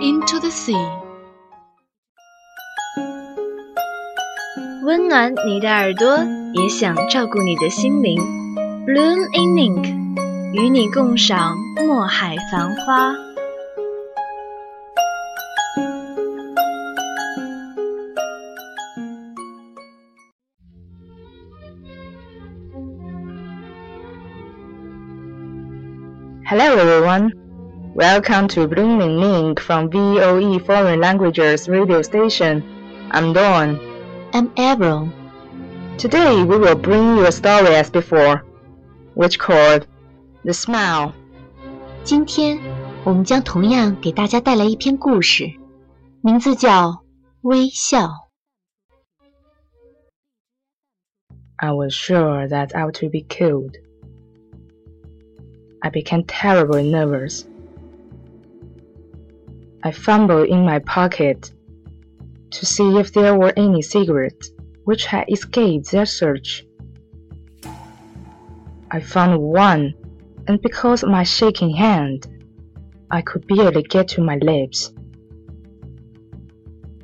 [0.00, 0.76] into the sea.
[4.84, 6.18] 温暖你的耳朵，
[6.54, 8.20] 也想照顾你的心灵。
[8.86, 13.14] Bloom in Ink，与你共赏墨海繁花。
[26.46, 27.47] Hello everyone.
[27.98, 32.62] Welcome to Bloom in Ink from VOE Foreign Languages radio station.
[33.10, 33.80] I'm Dawn.
[34.32, 35.08] I'm Avril.
[35.98, 38.44] Today we will bring you a story as before,
[39.14, 39.88] which called
[40.44, 41.12] The Smile.
[42.04, 42.60] 今天
[43.02, 45.50] 我们将同样给大家带来一篇故事，
[46.20, 46.90] 名字叫
[47.40, 48.06] 《微笑》。
[51.56, 53.74] I was sure that I would be killed.
[55.80, 57.42] I became terribly nervous.
[59.83, 61.51] I fumbled in my pocket
[62.51, 64.51] to see if there were any cigarettes
[64.85, 66.65] which had escaped their search.
[68.91, 69.93] I found one,
[70.47, 72.27] and because of my shaking hand,
[73.09, 74.93] I could barely get to my lips.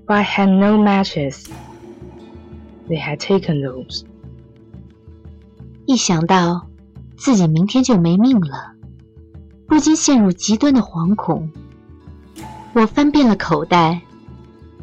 [0.07, 1.50] But I had no matches.
[2.88, 4.06] They had taken those.
[5.85, 6.67] 一想到
[7.17, 8.75] 自己明天就没命了，
[9.67, 11.51] 不禁陷入极端的惶恐。
[12.74, 14.00] 我翻遍了口袋，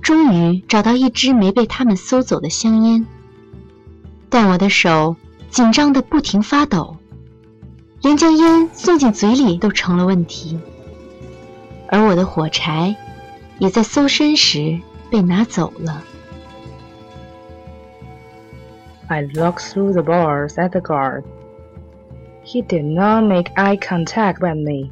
[0.01, 3.05] 终于找到一支没被他们搜走的香烟，
[4.29, 5.17] 但我的手
[5.49, 6.95] 紧张的不停发抖，
[8.01, 10.57] 连将烟送进嘴里都成了问题。
[11.89, 12.95] 而我的火柴
[13.59, 14.79] 也在搜身时
[15.09, 16.01] 被拿走了。
[19.07, 21.23] I looked through the bars at the guard.
[22.45, 24.91] He did not make eye contact with me.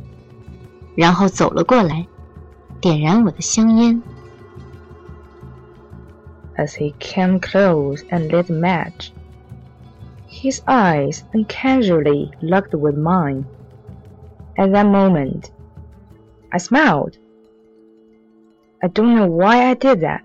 [0.94, 2.06] 然后走了过来，
[2.80, 4.02] 点燃我的香烟。
[6.56, 9.10] As he came close and lit a match,
[10.26, 13.44] his eyes uncasually locked with mine.
[14.56, 15.50] At that moment,
[16.50, 17.18] I smiled.
[18.80, 20.22] I don't know why I did that.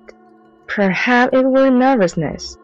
[0.68, 2.58] Perhaps it was nervousness.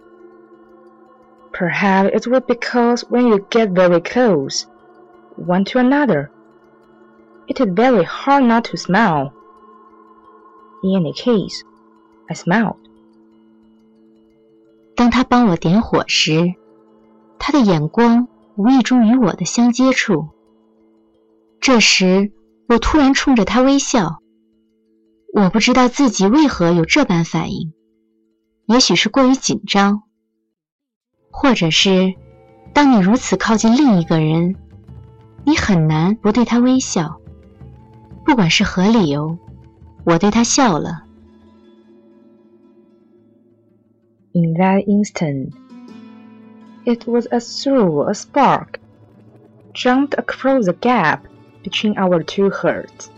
[1.51, 4.65] Perhaps it was because when you get very close,
[5.35, 6.31] one to another,
[7.48, 9.32] it is very hard not to smile.
[10.82, 11.62] In any case,
[12.28, 12.76] I smiled.
[14.94, 16.54] 当他帮我点火时，
[17.38, 20.28] 他的眼光无意中与我的相接触。
[21.60, 22.32] 这时，
[22.68, 24.20] 我突然冲着他微笑。
[25.32, 27.72] 我不知道自己为何有这般反应，
[28.66, 30.02] 也许是过于紧张，
[31.30, 32.14] 或者是
[32.74, 34.56] 当你如此靠近另一个人，
[35.44, 37.21] 你很难不对他微笑。
[38.25, 39.38] 不管是何理由，
[40.03, 41.03] 我对他笑了。
[44.33, 45.51] In that instant,
[46.85, 48.79] it was as though a spark
[49.74, 51.21] jumped across the gap
[51.63, 53.09] between our two hearts,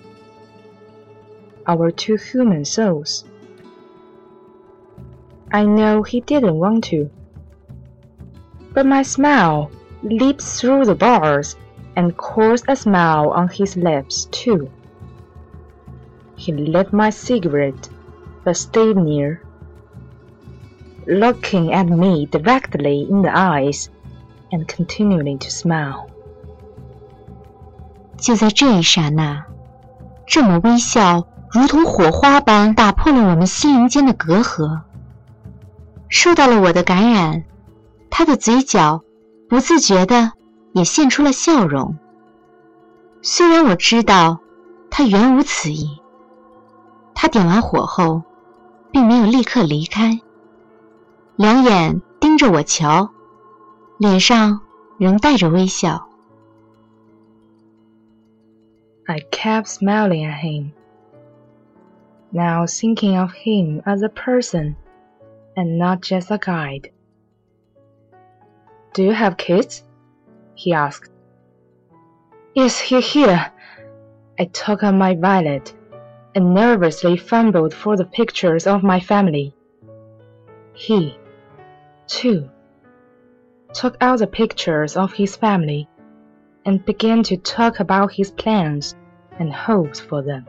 [1.65, 3.23] our two human souls.
[5.51, 7.09] I know he didn't want to,
[8.73, 9.69] but my smile
[10.03, 11.57] leaped through the bars
[11.95, 14.69] and caused a smile on his lips, too.
[16.44, 17.88] He lit my cigarette,
[18.44, 19.40] but stayed near,
[21.06, 23.88] looking at me directly in the eyes
[24.52, 26.10] and continuing to smile.
[28.18, 29.46] 就在这一刹那，
[30.26, 34.82] 这抹微笑如同火花般打破了我们心灵间的隔阂。
[36.10, 37.44] 受到了我的感染，
[38.10, 39.02] 他的嘴角
[39.48, 40.32] 不自觉的
[40.74, 41.96] 也现出了笑容。
[43.22, 44.40] 虽然我知道
[44.90, 46.02] 他原无此意，
[47.33, 48.23] 点完火后，
[48.91, 50.19] 并没有立刻离开，
[51.35, 53.11] 两眼盯着我瞧，
[53.99, 54.61] 脸上
[54.97, 56.07] 仍带着微笑。
[59.05, 60.71] I kept smiling at him,
[62.31, 64.75] now thinking of him as a person
[65.55, 66.91] and not just a guide.
[68.93, 69.83] Do you have kids?
[70.55, 71.11] he asked.
[72.53, 73.51] Yes, here, here.
[74.37, 75.73] I took out my violet
[76.35, 79.53] and nervously fumbled for the pictures of my family.
[80.73, 81.17] He,
[82.07, 82.49] too,
[83.73, 85.87] took out the pictures of his family
[86.65, 88.95] and began to talk about his plans
[89.39, 90.45] and hopes for them.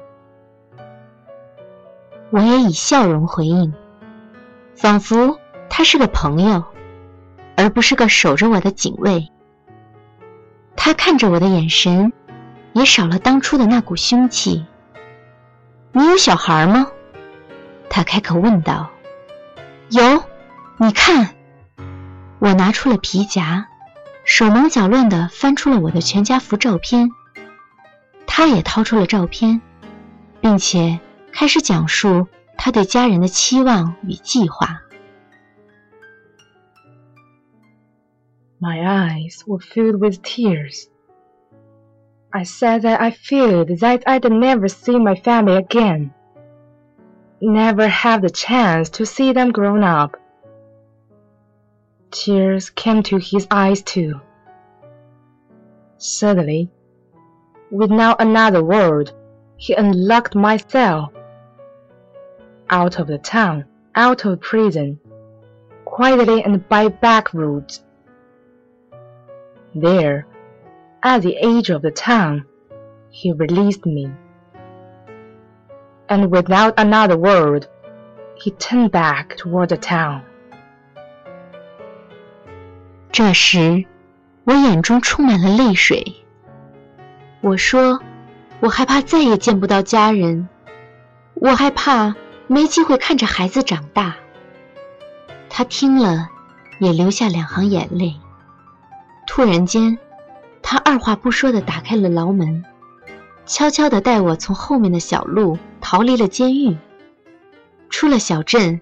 [2.30, 3.72] 我也以笑容回应，
[4.76, 6.64] 仿佛他是个朋友，
[7.56, 9.28] 而不是个守着我的警卫。
[10.76, 12.12] 他看着我的眼神，
[12.72, 14.64] 也少了当初的那股凶气。
[15.97, 16.91] 你有小孩吗？
[17.89, 18.91] 他开口问道。
[19.89, 20.25] 有，
[20.77, 21.33] 你看。
[22.39, 23.69] 我拿出了皮夹。
[24.25, 27.11] 手忙脚乱地翻出了我的全家福照片，
[28.27, 29.61] 他也掏出了照片，
[30.41, 30.99] 并且
[31.31, 32.27] 开始讲述
[32.57, 34.81] 他对家人的期望与计划。
[38.59, 40.87] My eyes were filled with tears.
[42.35, 46.13] I said that I feared that I'd never see my family again,
[47.41, 50.17] never have the chance to see them grown up.
[52.11, 54.19] Tears came to his eyes too.
[55.97, 56.69] Suddenly,
[57.71, 59.13] without another word,
[59.55, 61.13] he unlocked my cell.
[62.69, 63.63] Out of the town,
[63.95, 64.99] out of prison,
[65.85, 67.81] quietly and by back roads.
[69.73, 70.27] There,
[71.05, 72.45] at the edge of the town,
[73.11, 74.09] he released me.
[76.09, 77.67] And without another word,
[78.35, 80.21] he turned back toward the town.
[83.11, 83.85] 这时，
[84.45, 86.03] 我眼中充满了泪水。
[87.41, 88.01] 我说
[88.59, 90.49] ：“我害怕再也见不到家人，
[91.35, 92.15] 我害怕
[92.47, 94.15] 没机会看着孩子长大。”
[95.49, 96.27] 他听了，
[96.79, 98.15] 也流下两行眼泪。
[99.27, 99.97] 突然间，
[100.67, 102.65] 他二话不说地打开了牢门，
[103.45, 106.75] 悄悄地带我从后面的小路逃离了监狱，
[107.89, 108.81] 出了小镇。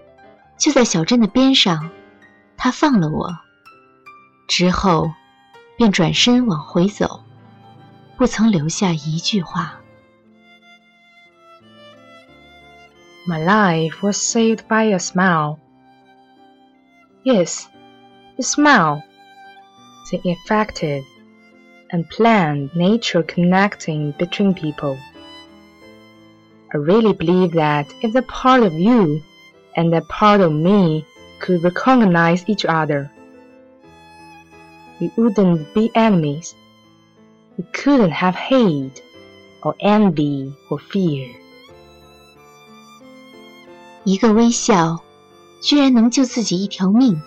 [0.57, 1.89] 就在小镇的边上，
[2.55, 3.37] 他放了我。
[4.47, 5.11] 之后，
[5.75, 7.21] 便转身往回走，
[8.15, 9.81] 不曾留下一句话。
[13.27, 15.57] My life was saved by a smile.
[17.25, 17.65] Yes,
[18.37, 19.01] the smile.
[20.09, 21.03] The effective
[21.92, 24.98] and planned nature connecting between people.
[26.72, 29.22] I really believe that if the part of you
[29.76, 31.06] and that part of me
[31.40, 33.10] could recognize each other,
[35.00, 36.54] we wouldn't be enemies.
[37.56, 39.00] We couldn't have hate
[39.62, 41.34] or envy or fear.
[44.04, 45.00] 一个微笑，
[45.62, 47.20] 居然能救自己一条命。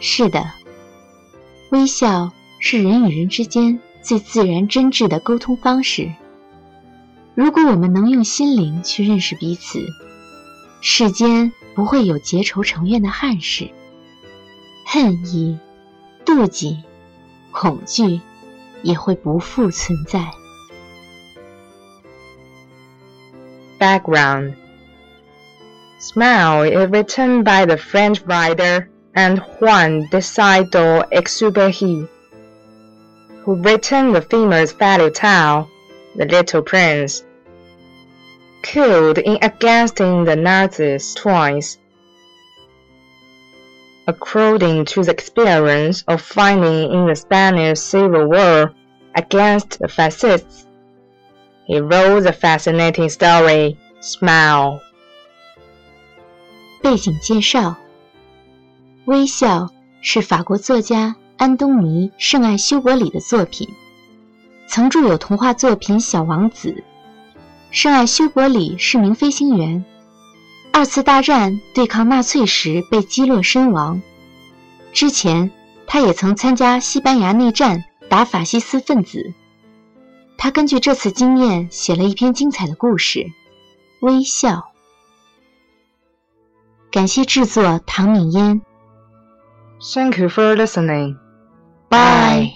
[0.00, 0.44] 是的，
[1.70, 6.13] 微笑 是人与人之间最自然真挚的沟通方式。
[7.35, 9.85] 如果我们能用心灵去认识彼此，
[10.79, 13.69] 世间不会有结仇成怨的憾事，
[14.85, 15.59] 恨意。
[16.23, 16.77] 妒忌、
[17.51, 18.21] 恐惧
[18.83, 20.31] 也会不复存在。
[23.79, 24.53] Background
[25.99, 32.07] Smile is written by the French writer and Juan de Saint-Exupéry,
[33.42, 35.70] who written the famous fairy tale
[36.16, 37.24] The Little Prince.
[38.62, 41.78] Killed in against the Nazis twice,
[44.08, 48.72] according to the experience of fighting in the Spanish Civil War
[49.14, 50.66] against the fascists.
[51.66, 54.80] He wrote the fascinating story Smile.
[56.82, 57.76] 背景介绍：
[59.06, 59.68] 微笑
[60.00, 63.67] 是法国作家 安东尼·圣爱修伯里的作品，
[64.67, 66.69] 曾著有童话作品《小王子》。
[67.71, 69.83] 圣爱修伯里是名飞行员，
[70.71, 74.03] 二次大战对抗纳粹时被击落身亡。
[74.93, 75.49] 之前，
[75.87, 79.33] 他也曾参加西班牙内战，打法西斯分子。
[80.37, 83.19] 他根据这次经验写了一篇精彩的故事
[84.01, 84.49] 《微笑》。
[86.91, 88.61] 感谢制作唐敏嫣。
[89.95, 91.17] Thank you for listening.
[91.90, 92.52] Bye.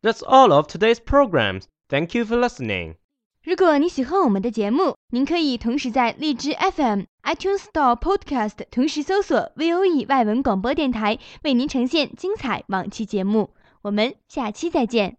[0.00, 1.68] That's all of today's programs.
[1.88, 2.96] Thank you for listening.
[3.42, 13.51] 如果你喜欢我们的节目， 您可以同时在荔枝 FM、iTunes Store、Podcast 同时搜索 VOE 外文广播电台，为您呈现精彩往期节目。
[13.83, 15.17] 我们下期再见。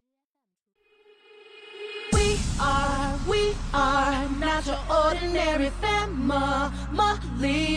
[2.10, 2.18] We
[2.58, 6.72] are, we are not your ordinary family,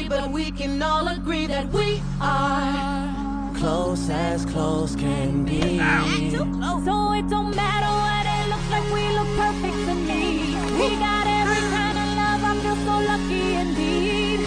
[0.10, 3.14] but we can all agree that we are
[3.60, 5.78] close as close can be.
[6.84, 10.97] So it don't matter what it looks like, we look perfect to me.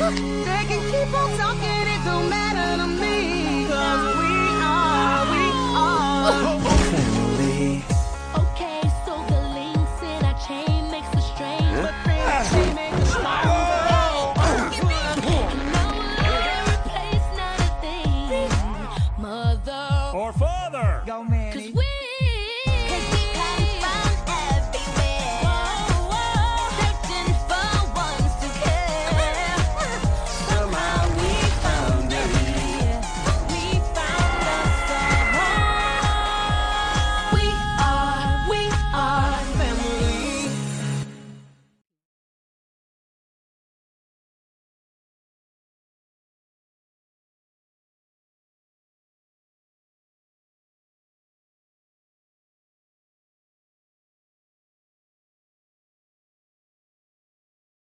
[0.08, 3.66] they can keep on talking, it don't matter to me.
[3.68, 4.32] Cause we
[4.64, 5.44] are, we
[5.76, 6.64] are.
[6.64, 6.69] Oh,